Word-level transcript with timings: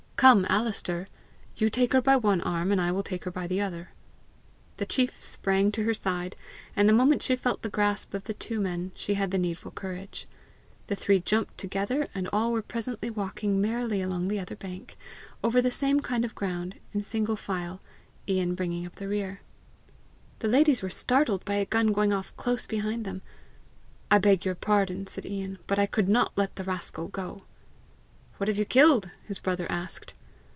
Come, 0.21 0.45
Alister! 0.51 1.07
you 1.55 1.71
take 1.71 1.93
her 1.93 2.01
by 2.01 2.15
one 2.15 2.41
arm 2.41 2.71
and 2.71 2.79
I 2.79 2.91
will 2.91 3.01
take 3.01 3.23
her 3.23 3.31
by 3.31 3.47
the 3.47 3.59
other." 3.59 3.89
The 4.77 4.85
chief 4.85 5.13
sprang 5.23 5.71
to 5.71 5.83
her 5.85 5.95
side, 5.95 6.35
and 6.75 6.87
the 6.87 6.93
moment 6.93 7.23
she 7.23 7.35
felt 7.35 7.63
the 7.63 7.71
grasp 7.71 8.13
of 8.13 8.25
the 8.25 8.35
two 8.35 8.61
men, 8.61 8.91
she 8.93 9.15
had 9.15 9.31
the 9.31 9.39
needful 9.39 9.71
courage. 9.71 10.27
The 10.85 10.95
three 10.95 11.19
jumped 11.21 11.57
together, 11.57 12.07
and 12.13 12.27
all 12.31 12.51
were 12.51 12.61
presently 12.61 13.09
walking 13.09 13.59
merrily 13.59 13.99
along 13.99 14.27
the 14.27 14.39
other 14.39 14.55
bank, 14.55 14.95
over 15.43 15.59
the 15.59 15.71
same 15.71 16.01
kind 16.01 16.23
of 16.23 16.35
ground, 16.35 16.75
in 16.93 16.99
single 17.01 17.35
file 17.35 17.81
Ian 18.27 18.53
bringing 18.53 18.85
up 18.85 18.97
the 18.97 19.07
rear. 19.07 19.41
The 20.37 20.47
ladies 20.47 20.83
were 20.83 20.91
startled 20.91 21.43
by 21.45 21.55
a 21.55 21.65
gun 21.65 21.91
going 21.93 22.13
off 22.13 22.37
close 22.37 22.67
behind 22.67 23.05
them. 23.05 23.23
"I 24.11 24.19
beg 24.19 24.45
your 24.45 24.53
pardon," 24.53 25.07
said 25.07 25.25
Ian, 25.25 25.57
"but 25.65 25.79
I 25.79 25.87
could 25.87 26.09
not 26.09 26.37
let 26.37 26.57
the 26.57 26.63
rascal 26.63 27.07
go." 27.07 27.41
"What 28.37 28.47
have 28.47 28.57
you 28.57 28.65
killed?" 28.65 29.11
his 29.21 29.37
brother 29.37 29.67
asked. 29.71 30.15